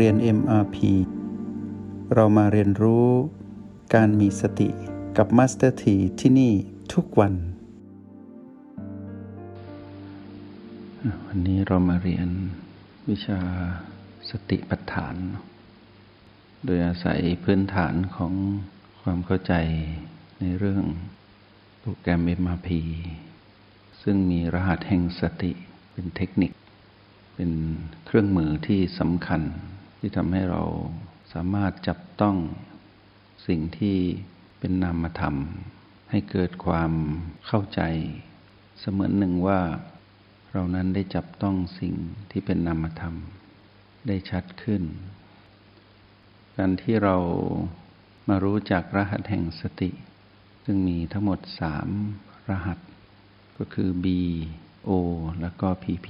[0.00, 0.76] เรียน MRP
[2.14, 3.08] เรามาเรียนรู้
[3.94, 4.68] การมีสติ
[5.16, 6.52] กับ Master T ที่ที่นี่
[6.94, 7.34] ทุกวัน
[11.26, 12.28] วันนี้เรามาเรียน
[13.08, 13.40] วิชา
[14.30, 15.16] สติปัฏฐาน
[16.64, 18.32] โดยอาศัยพื้นฐานของ
[19.02, 19.54] ความเข้าใจ
[20.40, 20.84] ในเรื่อง
[21.80, 22.68] โปรแกรม MRP
[24.02, 25.52] ซึ่งมีรหัสแห่งสติ
[25.92, 26.52] เป็นเทคนิค
[27.34, 27.50] เป็น
[28.06, 29.42] เครื่องมือที่สำคัญ
[30.06, 30.64] ที่ทำให้เรา
[31.32, 32.36] สามารถจับต้อง
[33.48, 33.98] สิ่งที่
[34.58, 35.36] เป็นนามธรรม
[36.10, 36.92] ให้เกิดความ
[37.46, 37.80] เข้าใจ
[38.80, 39.60] เสมือนหนึ่งว่า
[40.52, 41.94] เรานั้นได้จับต้องสิ่ง
[42.30, 43.14] ที่เป็นนามธรรม
[44.06, 44.82] ได้ชัดขึ้น
[46.56, 47.16] การที่เรา
[48.28, 49.90] มารู้จักรหัสแห่งสติ
[50.64, 51.88] ซึ่งมีทั้งหมดสาม
[52.50, 52.78] รหัส
[53.58, 54.06] ก็คือ B
[54.88, 54.90] O
[55.40, 56.08] แล้วก็ PP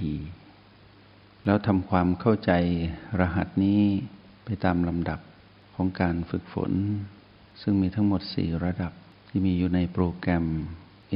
[1.45, 2.53] แล้วทำความเข้าใจ
[3.21, 3.81] รหัสนี้
[4.45, 5.21] ไปตามลำดับ
[5.75, 6.73] ของการฝึกฝน
[7.63, 8.93] ซึ่งมีทั้งหมด 4 ระดับ
[9.29, 10.47] ที่มีอยู่ในโปรแกรม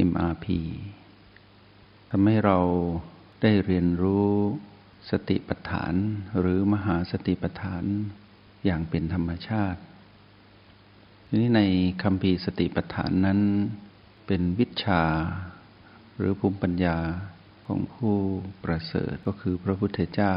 [0.09, 0.45] MRP
[2.09, 2.57] ทำให้เรา
[3.41, 4.29] ได้เรียนรู้
[5.11, 5.93] สติปัฏฐาน
[6.39, 7.83] หรือมหาสติปัฏฐาน
[8.65, 9.81] อย่างเป็นธรรมชาติ
[11.27, 11.61] ทีนี้ใน
[12.03, 13.39] คำพีสติปัฏฐานนั้น
[14.27, 15.03] เป็นวิชา
[16.15, 16.97] หรือภูมิปัญญา
[17.71, 18.17] ของผู้
[18.63, 20.35] ประเสริฐก็คือพระพุทธเจ้า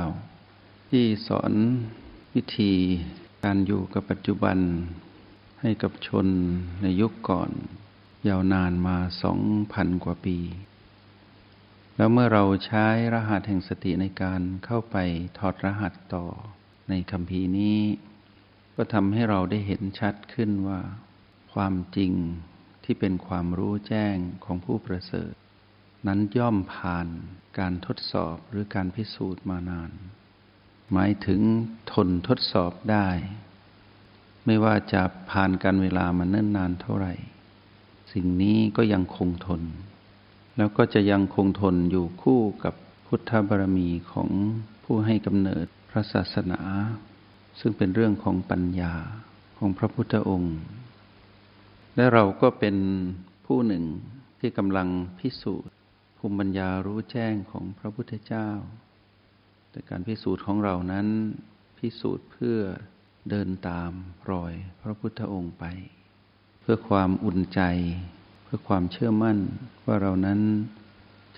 [0.91, 1.53] ที่สอน
[2.35, 2.73] วิธี
[3.45, 4.59] การอยู่กับปัจจุบัน
[5.61, 6.27] ให้กับชน
[6.83, 7.51] ในยุคก่อน
[8.29, 9.41] ยาวนานมาสอง
[9.73, 10.39] พันกว่าปี
[11.97, 14.97] แล้วเมื่อเราใช้รหัสแห่งสติในการเข้าไป
[15.39, 16.27] ถอดรหัสต่อ
[16.89, 17.79] ในคำพีนี้
[18.77, 20.81] ก็ทำให้เราได้เห็นชัดขึ้นว่า
[21.53, 22.13] ความจริง
[22.85, 25.33] ที่เป็นความรู้แจ้งของผู้ประเสริฐ
[26.07, 27.07] นั้นย่อมผ่าน
[27.59, 29.91] การทดสอบหรือการพิสูจน์มานาน
[30.93, 31.41] หมายถึง
[31.93, 33.09] ทนทดสอบได้
[34.47, 37.15] ไม่ว่าจะผ่านการเวลามาเนิ่นนานเท่าไหร่
[38.13, 39.63] สิ่งนี้ก็ยังคงทน
[40.57, 42.75] แล้วก็จะยังคงทนอยู่คู่กับ
[43.07, 44.29] พุทธบารมีของ
[44.85, 46.61] ผู้ให้กำเนิดพระศาสนา
[47.61, 48.95] ซึ่งเป็นเรื่องของปัญญา
[49.59, 50.59] ของพระพุทธองค์
[51.97, 52.77] และเราก็เป็น
[53.47, 53.85] ผู้หนึ่ง
[54.41, 55.73] ที่กำลังพิสูจน์
[56.25, 58.49] ภูมิปัญญารู้แจ้งของพระพุทธเจ้า
[59.71, 61.07] แต่การพิสูจน์ของเรานั้น
[61.79, 62.59] พิสูจน์เพื่อ
[63.31, 63.91] เดินตาม
[64.31, 64.53] รอย
[64.83, 65.65] พระพุทธองค์ไป
[66.61, 67.61] เพื่อความอุ่นใจ
[68.45, 69.39] เพื่อความเชื่อมั่น
[69.85, 70.41] ว่าเรานั้น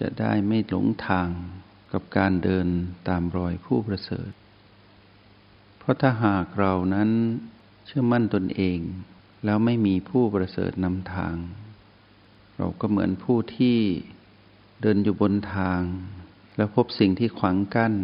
[0.00, 1.28] จะได้ไม่หลงทาง
[1.92, 2.66] กับการเดิน
[3.08, 4.30] ตามรอยผู้ประเสริฐ
[5.78, 7.10] เพราะถ้าหากเรานั้น
[7.86, 8.78] เชื่อมั่นตนเอง
[9.44, 11.36] แล้วไม่มีผู้ประเสริฐนำทาง
[12.56, 13.78] เราก็เหมือนผู้ที่
[14.86, 15.82] เดินอยู่บนทาง
[16.56, 17.94] แล้วพบสิ่งที่ขวางกั้น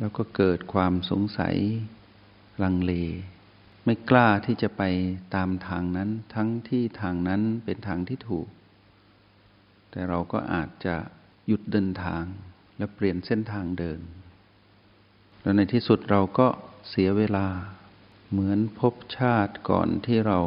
[0.00, 1.56] แล้วก็เกิดความสงสัย
[2.62, 2.92] ลังเล
[3.84, 4.82] ไม่กล้าที่จะไป
[5.34, 8.48] ตามทางนั้น ทั้งที่ทางนั้นเป็นทางที่ถูก
[9.90, 10.96] แต่เราก็อาจจะ
[11.46, 12.24] หยุดเดินทาง
[12.78, 14.00] และเปลี่ยนเส้นทางเดิน
[15.42, 16.48] แล้วในที่สุดเราก็
[16.88, 17.46] เสียเวลา
[18.30, 20.40] เหมือนพบชาติก่อนที่เรา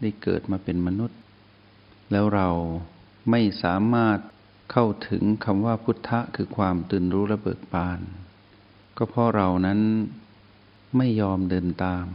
[0.00, 1.18] ได้เกิดมาเป็นมนุษย์
[2.10, 2.48] แล้วเรา
[3.30, 4.18] ไม่สามารถ
[4.70, 8.00] เข้าถึงคำว่าพุทธะคือความตื่นรู้และเบิกบาน
[8.96, 9.80] ก็เพราะเรานั้น
[10.96, 12.06] ไม่ยอมเดินตาม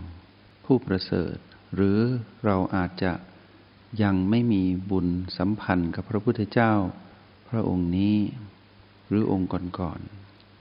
[0.65, 1.35] ผู้ประเสริฐ
[1.75, 1.99] หรือ
[2.45, 3.11] เราอาจจะ
[4.03, 5.07] ยังไม่มีบุญ
[5.37, 6.73] สัมพันธ์กับพระพุทธเจ้า
[7.49, 8.17] พระองค์นี้
[9.07, 9.49] หรือองค์
[9.79, 9.99] ก่อน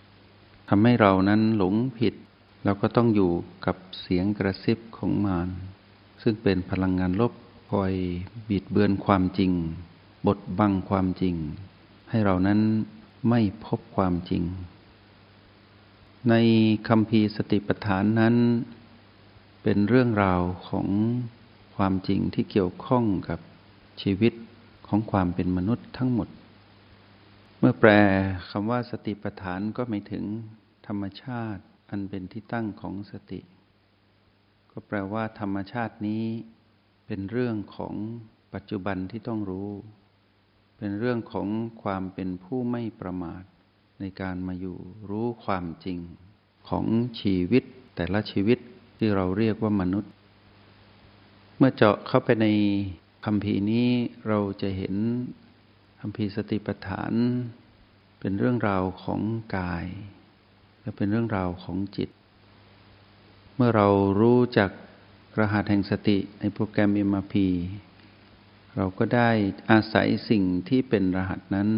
[0.04, 2.14] ๆทำให้เรานั้นหลงผิด
[2.64, 3.32] เราก็ต้องอยู่
[3.66, 5.48] กับเสียงกระซิบของมาร
[6.22, 7.32] ซึ่งเป็นพลังงานลบ
[7.70, 7.92] คอย
[8.50, 9.52] บิดเบือนความจริง
[10.26, 11.34] บดบังความจริง
[12.16, 12.60] ให้เรานั้น
[13.30, 14.42] ไม่พบความจริง
[16.30, 16.34] ใน
[16.88, 18.34] คำพีสติปัฏฐานนั้น
[19.62, 20.88] เป็นเรื่องราวของ
[21.76, 23.40] ความจริงที่เกี่ยวข้องกับ
[24.02, 24.32] ชีวิต
[24.88, 26.28] ของความเป็นมนุษย์ทั้งหมด
[27.58, 27.90] เมื่อแปล
[28.50, 30.24] คำว่าสติปัฏฐานก็หมายถึง
[30.86, 33.40] ธรรมชาติอันเป็นที่ตั้งของสติ
[34.70, 36.24] ก็แปลว่าธรรมชาตินี้
[37.06, 37.94] เป็นเรื่องของ
[38.54, 39.70] ปัจจุบันที่ต้องรู้
[40.86, 41.48] เป็นเรื่องของ
[41.82, 43.42] ความเป็นผู้ไม่ประมาท
[44.00, 44.78] ในการมาอยู่
[45.10, 45.98] รู้ความจริง
[46.68, 46.84] ของ
[47.20, 47.62] ชีวิต
[47.96, 48.58] แต่ละชีวิต
[48.98, 50.12] ที่เราเรียกว่ามนุษย์
[51.58, 52.46] เมื่อเจาะเข้าไปใน
[53.24, 53.88] คำพีนี้
[54.28, 54.94] เราจะเห็น
[56.00, 57.12] คำพีสติปัฏฐาน
[58.20, 59.20] เป็นเรื่องราวของ
[59.56, 59.86] กาย
[60.80, 62.10] และเป็นเรื่องราวของจิต
[63.56, 63.88] เมื่อเรา
[64.20, 64.70] รู้จัก
[65.38, 67.36] รหัสแห่งสติในโปรแกรม MRP
[68.76, 69.30] เราก็ได้
[69.70, 71.68] อาศัยสิ่งที่เป็นรหัสนั้น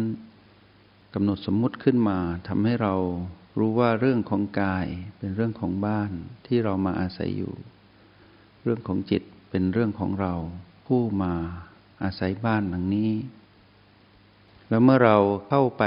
[1.13, 2.95] กำหนดสมมุติขึ้นมาทำให้เรา
[3.59, 6.11] รู้ว่าเรื่องของกายเป็นเรื่องของบ้าน
[6.47, 7.53] ที่เรามาอาศัยอยู่
[8.63, 10.33] เรื่องของจิตเป็นเรื่องของเรา
[10.87, 11.33] ผู้มา
[12.03, 13.13] อาศัยบ้านหลังนี้
[14.69, 15.17] แล้วเมื่อเรา
[15.47, 15.83] เข้าไป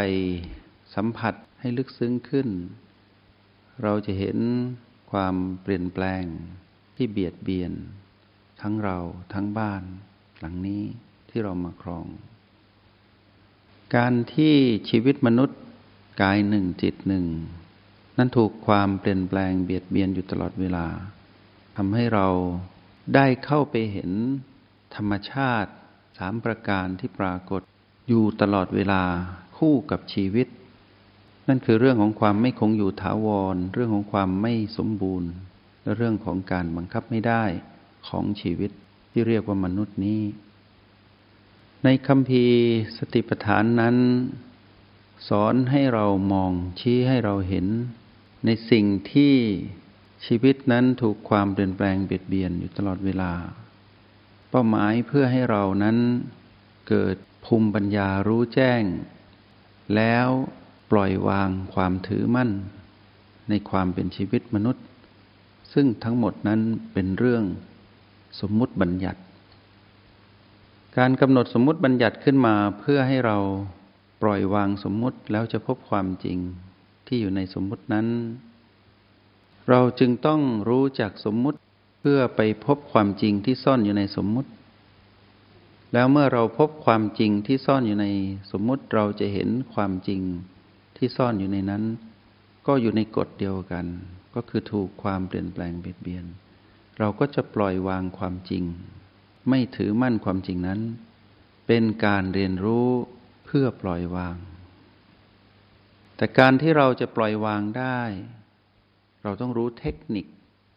[0.94, 2.48] สัมผัสให้ลึกซึ้งขึ้น
[3.82, 4.38] เราจะเห็น
[5.12, 6.24] ความเปลี่ยนแปลง
[6.96, 7.72] ที่เบียดเบียน
[8.60, 8.98] ทั้งเรา
[9.34, 9.82] ทั้งบ้าน
[10.42, 10.82] หลังนี้
[11.30, 12.06] ที่เรามาครอง
[13.96, 14.54] การที่
[14.90, 15.58] ชีวิตมนุษย์
[16.22, 17.26] กายหนึ่งจิตหนึ่ง
[18.16, 20.86] นั้นถูกความเปลี่ยนแปลงเบียดเบียนอยู่ตลอดเวลา
[21.76, 22.28] ทำให้เรา
[23.14, 24.10] ได้เข้าไปเห็น
[24.96, 25.70] ธรรมชาติ
[26.18, 27.62] สามประการที่ปรากฏ
[28.08, 29.02] อยู่ตลอดเวลา
[29.56, 30.46] คู่กับชีวิต
[31.48, 35.30] นั่นคือเรื่องของความไม่คงอยู่ถาวร เรื่องของความไม่สมบูรณ์
[35.82, 37.44] และเรื่องของการบังคับไม่ได้
[38.08, 38.70] ของชีวิต
[39.10, 40.22] ที่เรียกว่ามนุษย์นี้
[41.84, 42.44] ในคำพี
[42.96, 43.96] สติปัฏฐานนั้น
[45.28, 47.66] สอนให้เรามองชี้ให้เราเห็น
[48.44, 49.34] ในสิ่งที่
[50.26, 53.32] ชีวิตนั้นถูกความเปลี่ยนแปลงเบียดเบียนอยู่ตลอดเวลา
[54.50, 55.96] เป้าหมายเพื่อให้เรานั้น
[56.88, 58.82] เกิดภูมิปัญญารู้แจ้ง
[59.96, 60.28] แล้ว
[60.90, 62.50] ปล่อยวางความถือมั่น
[63.48, 64.84] ในความเป็นชีวิตมนุษย์
[65.72, 66.60] ซึ่งทั้งหมดนั้น
[66.92, 67.44] เป็นเรื่อง
[68.40, 69.20] สมมุติบัญญัติ
[70.98, 73.38] การกำหนดสมมุติบัญญัติขึ้นมาเพื่อให้เรา
[74.22, 76.38] ปล่อยวางสมมุติแล้วจะพบความจริง
[77.06, 78.06] ที่อยู่ในสมมุตินั้น
[79.68, 81.58] เราจึงต้องรู้จักสมมุติ
[82.00, 84.50] เพื่อไปพบความจริงที่ซ่อนอยู่ในสมมุติ
[85.92, 88.06] แล้วเมื่อเราพบความจริงที่ซ่อนอยู่ใน
[88.52, 90.20] สมมุติเราจะเห็นความจริง
[90.96, 91.82] ที่ซ่อนอยู่ในนั้น
[92.66, 93.86] ก็อยู่ในกฎเดียวกัน
[94.34, 96.24] ก็คือถูกความเปลี่ยนแปลงเบียดเบียน
[97.00, 98.64] เราก็จะปล่อยวางความจริง
[99.48, 100.80] ไม่ถือมั่นความจริงนั้น
[101.66, 102.88] เป็นการเรียนรู้
[103.44, 104.36] เพื่อปล่อยวาง
[106.16, 108.00] แต่การที่เราจะปล่อยวางได้
[109.22, 110.26] เราต้องรู้เทคนิค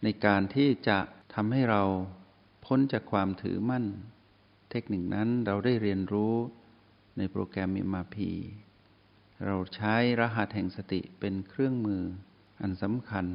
[0.03, 0.97] ในการที่จะ
[1.33, 1.83] ทำให้เรา
[2.65, 3.85] พ้นจากความถือมั่น
[4.71, 6.33] เทคนิคนั้นเราได้เรียนรู้
[7.17, 8.31] ในโปรแกรมมิมาพี
[9.45, 12.03] เราใช้รหัสแห่งสติเป็นเครื่องมือ
[12.61, 13.25] อันสำคัญ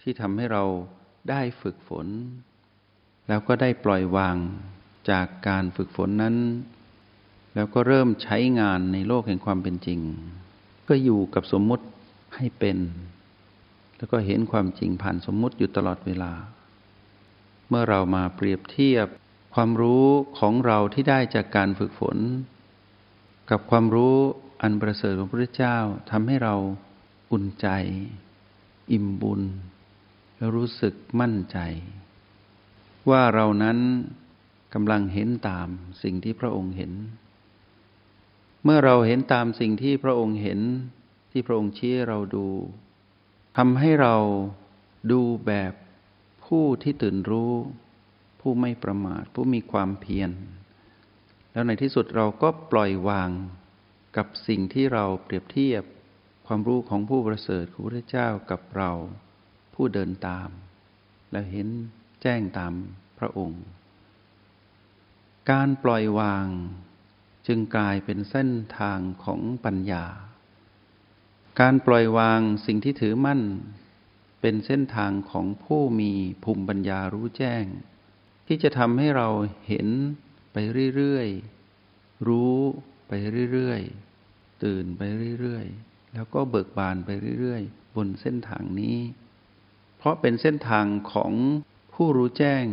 [0.00, 0.64] ที่ทำให้เรา
[1.30, 2.06] ได้ฝึกฝน
[3.28, 4.36] แล้วก็ได้ปล่อยวาง
[5.10, 6.36] จากการฝึกฝนนั้น
[7.54, 10.00] แล้วก็เริ่มใช้งานในโลกแห่งความเป็นจริง
[10.88, 11.84] ก็อยู่กับสมมุติ
[12.36, 12.78] ให้เป็น
[13.96, 16.32] แล้วก็เห็นความจริงผ่านสมมุติอยู่ตลอดเวลา
[17.68, 19.06] เมื่อเรามาเปรียบเทียบ
[19.54, 20.06] ความรู้
[20.38, 22.18] ของเราที่ได้จากการฝึกฝน
[23.50, 24.16] กับความรู้
[24.62, 25.78] อันประเสริฐของพระพุทธเจ้า
[26.10, 26.54] ทำให้เรา
[27.32, 27.68] อุ่นใจ
[28.92, 29.40] อิ่มบุญ
[30.54, 31.58] รู้สึกมั่นใจ
[33.10, 33.78] ว่าเรานั้น
[34.74, 35.68] กำลังเห็นตาม
[36.02, 36.92] สิ่งที่พระองค์เห็น
[38.64, 40.60] เมื่อเราเห็นตามสิ่งที่พระองค์เห็น
[41.32, 42.48] ที่พระองค์ชี้เราดู
[43.56, 44.16] ทำให้เรา
[45.12, 45.72] ดูแบบ
[46.44, 47.52] ผู้ที่ตื่นรู้
[48.40, 50.30] ผู้ไม่ประมาท ผู้มีความเพียร
[51.52, 53.30] แล้วในที่สุดเราก็ปล่อยวาง
[54.16, 55.82] กับสิ่งที่เราเปรียบเทียบ
[56.46, 58.90] ความรู้ของผู้ประเสริฐของพระเจ้ากับเรา
[59.74, 60.48] ผู้เดินตาม
[61.30, 61.68] แล้วเห็น
[62.22, 62.72] แจ้งตาม
[63.18, 63.62] พระองค์
[65.50, 66.46] การปล่อยวาง
[67.46, 70.04] จึงกลายเป็นเส้นทางของปัญญา
[71.60, 73.40] การปล่อยวางสิ่งที่ถือมั่น
[74.40, 76.12] เป็นเส้นทางของผู้มี
[76.44, 77.64] ภูมิปัญญารู้แจ้ง
[78.46, 79.28] ที่จะทำให้เรา
[79.68, 79.88] เห็น
[80.52, 80.56] ไป
[80.96, 82.56] เรื่อยๆ รู้
[83.08, 83.12] ไป
[83.52, 85.02] เรื่อยๆ ตื่นไป
[85.40, 88.96] เรื่อยๆ แล้วก็เบิกบานไปเรื่อยๆ บนเส้นทางนี้
[90.04, 91.32] ราะเป็นเส้นทางของ
[91.94, 92.66] ผู้รู้แจ้ง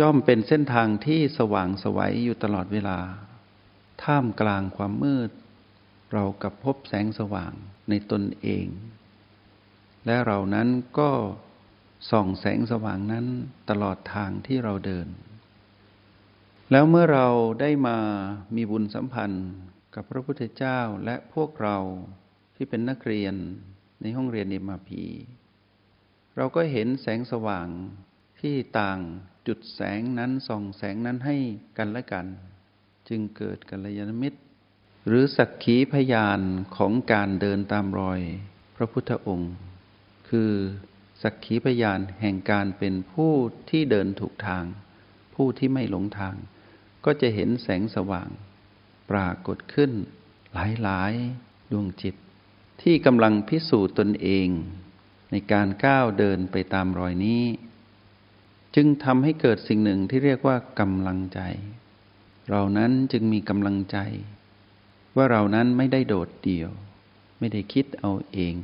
[0.00, 2.98] ย่อมเป็นเส้นทางที่สว่างสวัยอยู่ตลอดเวลา
[4.02, 5.30] ท่ามกลางความมืด
[6.12, 7.52] เรากับพบแสงสว่าง
[7.88, 8.66] ในตนเอง
[10.06, 10.68] และเรานั้น
[10.98, 11.10] ก็
[12.10, 13.26] ส่องแสงสว่างนั้น
[13.70, 15.08] ตลอดทางที่เราเดิน
[16.70, 17.28] แล้วเมื่อเรา
[17.60, 17.98] ได้มา
[18.56, 19.48] มีบุญสัมพันธ์
[19.94, 21.78] กับพระพุทธเจ้าและพวกเรา
[22.56, 23.34] ที่เป็นนักเรียน
[24.00, 25.04] ในห้องเรียนเอ็มาพี
[26.36, 27.68] เราก็เห็นแสงสว่าง
[28.40, 28.98] ที่ต่าง
[29.46, 31.36] จุดแสงนั้นส่องแสงนั้นให้
[31.78, 32.26] กันและกัน
[33.08, 34.38] จึงเกิดกัลยาณมิตร
[35.06, 36.40] หรือสักขีพยาน
[36.76, 38.20] ของการเดินตามรอย
[38.76, 39.52] พระพุทธองค์
[40.28, 40.50] คือ
[41.22, 43.32] สักขีพยานแห่งการเป็นผู้
[43.70, 44.64] ที่เดินถูกทาง
[45.34, 46.36] ผู้ที่ไม่หลงทาง
[47.04, 48.28] ก็จะเห็นแสงสว่าง
[49.10, 49.92] ปรากฏขึ้น
[50.82, 52.14] หลายๆ ดวงจิต
[52.82, 54.48] ที่กำลังพิสูจน์ตนเอง
[55.32, 57.42] ในการก้าวเดินไปตามรอยนี้
[58.74, 61.40] จึงทำให้เกิดสิ่งหนึ่งที่เรียกว่ากำลังใจ
[62.50, 63.98] เรานั้นจึงมีกำลังใจ
[65.16, 66.70] ว่าเรานั้นไม่ได้โดดเดี่ยว
[67.38, 68.54] ไม่ได้คิดเอาเอง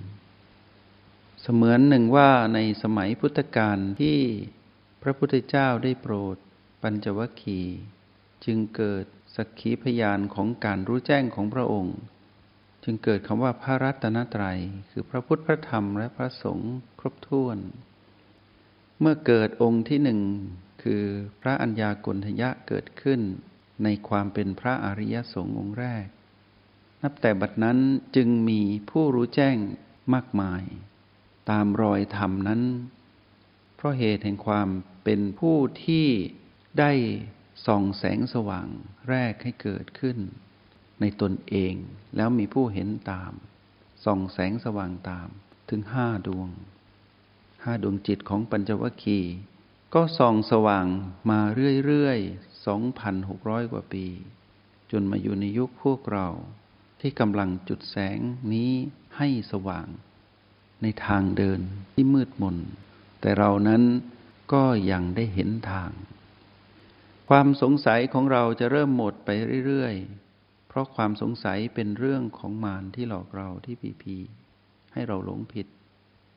[1.42, 4.18] เสมือนหนึ่งว่าในสมัยพุทธกาลที่
[5.02, 6.36] พระพุทธเจ้าได้โปรด
[6.82, 7.78] ปัญจวัคคีย์
[8.44, 9.04] จึงเกิด
[9.36, 11.96] สักขีพยานของการรู้แจ้งของพระองค์
[12.84, 14.58] จึงเกิดคำว่าพระรัตนตรัย
[14.90, 17.58] คือพระพุทธพระธรรมและพระสงฆ์ครบถ้วน
[19.00, 20.20] เมื่อเกิดองค์ที่หนึ่ง
[20.82, 21.02] คือ
[21.40, 23.20] พระัญญากุณทยะเกิดขึ้น
[23.84, 26.06] ในความเป็นพระอริยสงฆ์องค์แรก
[27.02, 27.78] นับแต่บัดนั้น
[28.16, 29.56] จึงมีผู้รู้แจ้ง
[30.14, 30.62] มากมาย
[31.50, 32.62] ตามรอยธรรมนั้น
[33.76, 34.68] เพราะเหตุแห่งความ
[35.04, 36.06] เป็นผู้ที่
[36.80, 36.92] ได้
[37.66, 38.68] ส่องแสงสว่าง
[39.08, 40.18] แรกให้เกิดขึ้น
[41.00, 41.74] ในตนเอง
[42.16, 43.32] แล้วมีผู้เห็นตาม
[44.04, 45.28] ส่องแสงสว่างตาม
[45.68, 46.48] ถึงห้าดวง
[47.64, 49.34] ห้าดวงจิตของปัญจวัคคีย์
[49.94, 50.86] ก็ส่องสว่าง
[51.30, 51.40] มา
[51.86, 52.64] เรื่อยๆ
[52.98, 54.06] 2,600 กว่าปี
[54.90, 56.28] จนมาอยู่ในยุคพวกเรา
[57.00, 58.18] ที่กำลังจุดแสง
[58.52, 58.72] นี้
[59.16, 59.86] ให้สว่าง
[60.82, 61.60] ในทางเดิน
[61.92, 62.56] ที่มืดมน
[63.20, 63.82] แต่เรานั้น
[64.52, 65.90] ก็ยังได้เห็นทาง
[67.28, 69.28] ความสงสัยของเราจะเริ่มหมดไป
[69.66, 70.27] เรื่อยๆ
[70.78, 74.16] ราะความสงสัยเป็นเรื่องของมารที่หลอกเราที่ปีพี
[74.92, 75.66] ให้เราหลงผิด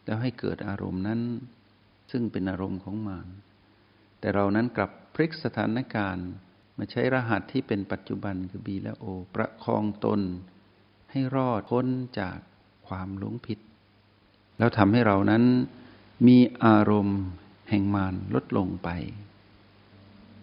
[0.05, 1.21] แล้วให้เกิดอารมณ์นั้น
[2.11, 3.27] ซึ่งเป็นอารมณ์ของมาร
[4.19, 6.29] แต่เรานั้นกลับพลิกสถานการณ์
[6.77, 9.05] มาใช้รหัสที่เป็นปัจจุบันคือ B และ O
[9.35, 10.21] ประคองตน
[11.11, 11.85] ให้รอดพ้น
[12.19, 12.37] จาก
[12.87, 13.59] ความหลงผิด
[14.57, 15.43] แล้วทำให้เรานั้น
[16.27, 17.21] มีอารมณ์
[17.69, 18.89] แห่งมารลดลงไป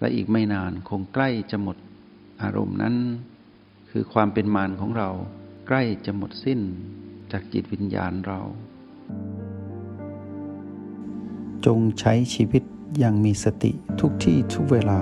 [0.00, 1.76] และอีกไม่นานคงใกล้จะหมด
[2.42, 2.94] อารมณ์นั้น
[3.90, 5.10] คือความเป็นมารของเรา
[5.66, 6.60] ใกล้จะหมดสิ้น
[7.32, 8.40] จากจิตวิญญาณเรา
[11.66, 12.62] จงใช้ชีวิต
[12.98, 15.00] อย่างมีสติทุกที่ทุกเวลา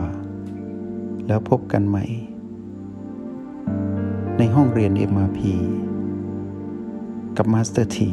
[1.26, 2.04] แล้วพบกันใหม่
[4.38, 5.40] ในห้องเรียน MRP
[7.36, 8.10] กับมาสเตอร์ที